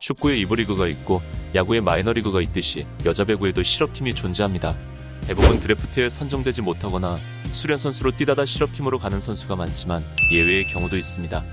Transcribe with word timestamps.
축구에 0.00 0.38
2부 0.38 0.53
리그가 0.53 0.88
있고 0.88 1.22
야구에 1.54 1.80
마이너리그가 1.80 2.40
있듯이 2.40 2.86
여자 3.04 3.24
배구에도 3.24 3.62
실업팀이 3.62 4.14
존재합니다. 4.14 4.74
대부분 5.26 5.60
드래프트에 5.60 6.08
선정되지 6.08 6.62
못하거나 6.62 7.18
수련 7.52 7.78
선수로 7.78 8.12
뛰다가 8.12 8.46
실업팀으로 8.46 8.98
가는 8.98 9.20
선수가 9.20 9.54
많지만 9.56 10.02
예외의 10.32 10.66
경우도 10.66 10.96
있습니다. 10.96 11.44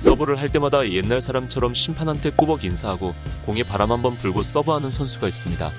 서브를 0.00 0.38
할 0.38 0.50
때마다 0.50 0.86
옛날 0.90 1.22
사람처럼 1.22 1.72
심판한테 1.72 2.30
꾸벅 2.30 2.64
인사하고 2.64 3.14
공에 3.46 3.62
바람 3.62 3.90
한번 3.90 4.18
불고 4.18 4.42
서브하는 4.42 4.90
선수가 4.90 5.26
있습니다. 5.26 5.72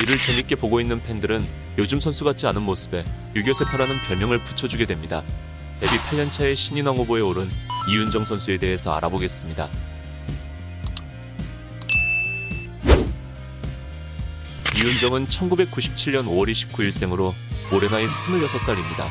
이를 0.00 0.16
재밌게 0.16 0.54
보고 0.56 0.80
있는 0.80 1.02
팬들은 1.02 1.44
요즘 1.78 1.98
선수 1.98 2.24
같지 2.24 2.46
않은 2.46 2.62
모습에 2.62 3.04
유교세터라는 3.34 4.02
별명을 4.02 4.44
붙여주게 4.44 4.86
됩니다. 4.86 5.24
데뷔 5.80 5.92
8년차의 5.96 6.54
신인왕 6.54 6.96
후보에 6.98 7.20
오른 7.20 7.50
이윤정 7.90 8.24
선수에 8.24 8.58
대해서 8.58 8.92
알아보겠습니다. 8.94 9.68
이윤정은 14.84 15.28
1997년 15.28 16.26
5월 16.26 16.50
29일생으로 16.52 17.32
올해 17.72 17.88
나이 17.88 18.04
26살입니다. 18.04 19.08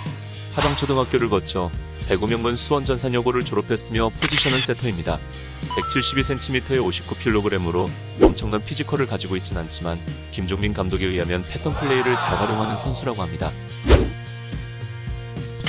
하정초등학교를 0.53 1.29
거쳐 1.29 1.71
배구명문 2.07 2.55
수원전산여고를 2.55 3.43
졸업했으며 3.43 4.09
포지션은 4.09 4.61
세터입니다. 4.61 5.19
172cm에 5.61 6.77
59kg으로 6.77 7.89
엄청난 8.21 8.63
피지컬을 8.63 9.07
가지고 9.07 9.35
있진 9.37 9.57
않지만 9.57 9.99
김종민 10.29 10.75
감독에 10.75 11.07
의하면 11.07 11.43
패턴 11.49 11.73
플레이를 11.73 12.19
잘 12.19 12.37
활용하는 12.37 12.77
선수라고 12.77 13.23
합니다. 13.23 13.51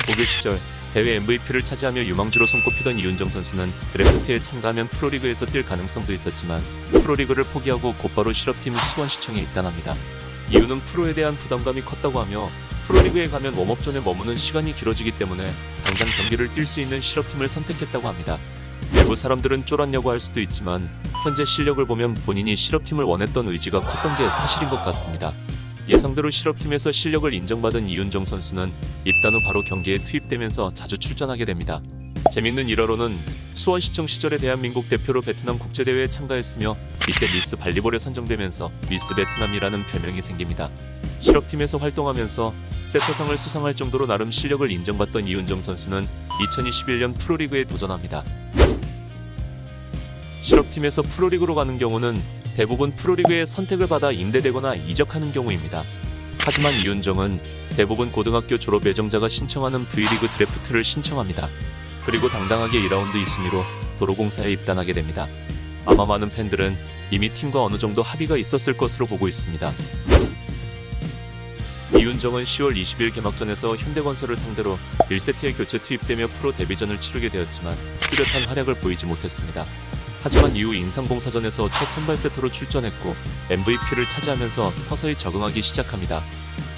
고교 0.07 0.23
시절 0.23 0.59
대회 0.95 1.17
MVP를 1.17 1.65
차지하며 1.65 2.05
유망주로 2.05 2.47
손꼽히던 2.47 3.01
이윤정 3.01 3.29
선수는 3.29 3.73
드래프트에 3.93 4.41
참가하면 4.41 4.87
프로리그에서 4.87 5.45
뛸 5.45 5.65
가능성도 5.65 6.13
있었지만 6.13 6.63
프로리그를 6.93 7.43
포기하고 7.43 7.95
곧바로 7.95 8.33
실업팀 8.33 8.77
수원시청에 8.77 9.41
입단합니다. 9.41 9.97
이유는 10.51 10.79
프로에 10.83 11.13
대한 11.13 11.37
부담감이 11.37 11.83
컸다고 11.83 12.21
하며 12.21 12.49
프로리그에 12.85 13.27
가면 13.27 13.55
웜업존에 13.55 14.03
머무는 14.03 14.37
시간이 14.37 14.77
길어지기 14.77 15.19
때문에 15.19 15.45
당장 15.85 16.07
경기를 16.17 16.49
뛸 16.51 16.65
수 16.65 16.81
있는 16.81 17.01
실업팀을 17.01 17.49
선택했다고 17.49 18.07
합니다. 18.07 18.39
일부 18.95 19.17
사람들은 19.17 19.67
쫄았냐고 19.67 20.13
할 20.13 20.21
수도 20.21 20.41
있지만 20.41 20.89
현재 21.25 21.45
실력을 21.45 21.85
보면 21.85 22.15
본인이 22.15 22.55
실업팀을 22.55 23.03
원했던 23.03 23.49
의지가 23.49 23.81
컸던 23.81 24.17
게 24.17 24.31
사실인 24.31 24.71
것 24.71 24.77
같습니다. 24.85 25.35
예상대로 25.87 26.31
실업팀에서 26.31 26.93
실력을 26.93 27.33
인정받은 27.33 27.89
이윤정 27.89 28.25
선수는 28.25 28.73
입단 29.05 29.35
후 29.35 29.39
바로 29.45 29.63
경기에 29.63 29.99
투입되면서 29.99 30.71
자주 30.73 30.97
출전하게 30.97 31.45
됩니다. 31.45 31.83
재밌는 32.33 32.71
일화로는 32.71 33.19
수원시청 33.53 34.07
시절에 34.07 34.39
대한민국 34.39 34.89
대표로 34.89 35.21
베트남 35.21 35.59
국제대회에 35.59 36.09
참가했으며 36.09 36.75
이때 37.07 37.27
미스 37.27 37.57
발리볼에 37.57 37.99
선정되면서 37.99 38.71
미스 38.89 39.15
베트남이라는 39.15 39.87
별명이 39.87 40.23
생깁니다. 40.23 40.71
실업팀에서 41.21 41.77
활동하면서 41.77 42.55
세터상을 42.87 43.37
수상할 43.37 43.77
정도로 43.77 44.07
나름 44.07 44.31
실력을 44.31 44.71
인정받던 44.71 45.29
이윤정 45.29 45.61
선수는 45.61 46.07
2021년 46.29 47.15
프로리그에 47.19 47.65
도전합니다. 47.65 48.25
실업팀에서 50.43 51.03
프로리그로 51.03 51.55
가는 51.55 51.79
경우는 51.79 52.21
대부분 52.57 52.95
프로리그에 52.95 53.47
선택을 53.47 53.89
받아 53.89 54.13
임대되거나 54.13 54.77
이적하는 54.77 55.33
경우입니다. 55.33 55.83
하지만 56.39 56.73
이윤정은 56.73 57.41
대부분 57.77 58.13
고등학교 58.13 58.59
졸업 58.59 58.87
예정자가 58.87 59.29
신청하는 59.29 59.89
V리그 59.89 60.29
드래프트를 60.29 60.85
신청합니다. 60.85 61.49
그리고 62.07 62.29
당당하게 62.29 62.81
2라운드 62.83 63.13
2순위로 63.13 63.65
도로공사에 63.99 64.53
입단하게 64.53 64.93
됩니다. 64.93 65.27
아마 65.85 66.05
많은 66.05 66.31
팬들은 66.31 66.77
이미 67.11 67.29
팀과 67.29 67.63
어느 67.63 67.77
정도 67.77 68.03
합의가 68.03 68.37
있었을 68.37 68.77
것으로 68.77 69.07
보고 69.07 69.27
있습니다. 69.27 69.73
이윤정은 71.97 72.45
10월 72.45 72.77
20일 72.77 73.15
개막전에서 73.15 73.77
현대건설을 73.77 74.37
상대로 74.37 74.79
1세트에 75.11 75.57
교체 75.57 75.79
투입되며 75.79 76.29
프로 76.39 76.53
데뷔전을 76.53 77.01
치르게 77.01 77.31
되었지만 77.31 77.75
뚜렷한 78.01 78.49
활약을 78.49 78.75
보이지 78.75 79.07
못했습니다. 79.07 79.65
하지만 80.25 80.57
이후 80.57 80.75
인상공사전에서 80.75 81.69
첫 81.69 81.85
선발 81.85 82.17
세터로 82.17 82.51
출전했고 82.51 83.15
MVP를 83.51 84.09
차지하면서 84.09 84.73
서서히 84.73 85.15
적응하기 85.19 85.61
시작합니다. 85.61 86.23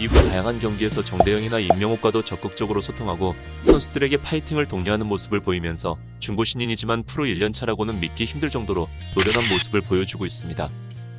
이후 0.00 0.12
다양한 0.28 0.58
경기에서 0.58 1.04
정대영이나 1.04 1.60
임명옥과도 1.60 2.24
적극적으로 2.24 2.80
소통하고 2.80 3.36
선수들에게 3.62 4.16
파이팅을 4.16 4.66
독려하는 4.66 5.06
모습을 5.06 5.38
보이면서 5.38 5.96
중고 6.18 6.42
신인이지만 6.42 7.04
프로 7.04 7.22
1년차라고는 7.22 8.00
믿기 8.00 8.24
힘들 8.24 8.50
정도로 8.50 8.88
노련한 9.14 9.48
모습을 9.48 9.80
보여주고 9.80 10.26
있습니다. 10.26 10.68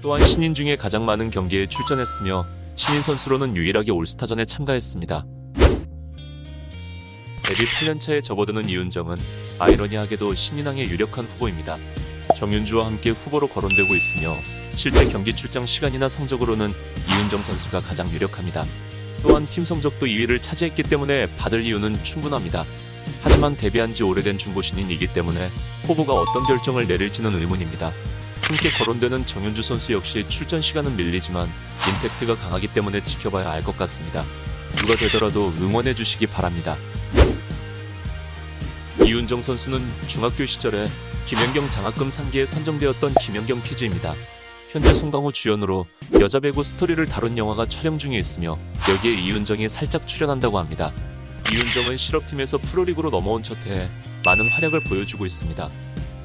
또한 0.01 0.27
신인 0.27 0.53
중에 0.53 0.75
가장 0.75 1.05
많은 1.05 1.29
경기에 1.29 1.67
출전했으며 1.67 2.45
신인 2.75 3.01
선수로는 3.03 3.55
유일하게 3.55 3.91
올스타전에 3.91 4.43
참가했습니다. 4.43 5.25
데뷔 7.43 7.63
8년차에 7.63 8.21
접어드는 8.21 8.67
이윤정은 8.67 9.17
아이러니하게도 9.59 10.35
신인왕의 10.35 10.89
유력한 10.89 11.23
후보입니다. 11.23 11.77
정윤주와 12.37 12.85
함께 12.85 13.09
후보로 13.09 13.47
거론되고 13.47 13.95
있으며 13.95 14.37
실제 14.75 15.07
경기 15.07 15.35
출장 15.35 15.65
시간이나 15.65 16.07
성적으로는 16.07 16.71
이윤정 17.09 17.41
선수가 17.41 17.81
가장 17.81 18.11
유력합니다. 18.11 18.63
또한 19.23 19.47
팀 19.47 19.65
성적도 19.65 20.05
2위를 20.05 20.39
차지했기 20.39 20.83
때문에 20.83 21.25
받을 21.37 21.65
이유는 21.65 22.03
충분합니다. 22.03 22.63
하지만 23.23 23.57
데뷔한 23.57 23.91
지 23.93 24.03
오래된 24.03 24.37
중고 24.37 24.61
신인이기 24.61 25.13
때문에 25.13 25.49
후보가 25.87 26.13
어떤 26.13 26.43
결정을 26.45 26.85
내릴지는 26.85 27.33
의문입니다. 27.33 27.91
함께 28.43 28.69
거론되는 28.69 29.25
정윤주 29.25 29.63
선수 29.63 29.93
역시 29.93 30.23
출전 30.29 30.61
시간은 30.61 30.95
밀리지만 30.95 31.49
임팩트가 31.89 32.35
강하기 32.35 32.67
때문에 32.67 33.03
지켜봐야 33.03 33.49
알 33.49 33.63
것 33.63 33.75
같습니다. 33.77 34.23
누가 34.75 34.95
되더라도 34.95 35.51
응원해 35.59 35.95
주시기 35.95 36.27
바랍니다. 36.27 36.77
이윤정 39.03 39.41
선수는 39.41 39.81
중학교 40.07 40.45
시절에 40.45 40.87
김연경 41.27 41.67
장학금 41.67 42.07
3기에 42.07 42.45
선정되었던 42.45 43.15
김연경 43.15 43.61
피즈입니다. 43.61 44.15
현재 44.71 44.93
송강호 44.93 45.33
주연으로 45.33 45.85
여자 46.21 46.39
배구 46.39 46.63
스토리를 46.63 47.05
다룬 47.05 47.37
영화가 47.37 47.65
촬영 47.67 47.97
중에 47.97 48.15
있으며 48.15 48.57
여기에 48.89 49.13
이윤정이 49.13 49.67
살짝 49.67 50.07
출연한다고 50.07 50.57
합니다. 50.57 50.93
이윤정은 51.51 51.97
실업팀에서 51.97 52.57
프로리그로 52.59 53.09
넘어온 53.09 53.43
첫 53.43 53.57
해에 53.65 53.89
많은 54.25 54.49
활약을 54.49 54.85
보여주고 54.85 55.25
있습니다. 55.25 55.69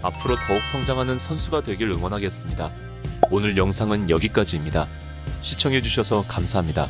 앞으로 0.03 0.37
더욱 0.47 0.65
성장하는 0.67 1.19
선수가 1.19 1.63
되길 1.63 1.91
응원하겠습니다. 1.91 2.73
오늘 3.33 3.57
영상은 3.57 4.09
여기까지입니다. 4.09 4.87
시청해주셔서 5.41 6.27
감사합니다. 6.29 6.89